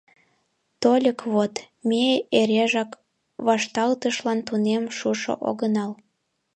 Тольык 0.81 1.19
вот... 1.33 1.53
ме 1.87 2.05
эрежак 2.39 2.91
вашталтышлан 3.47 4.39
тунем 4.47 4.83
шушо 4.97 5.33
огынал. 5.49 5.91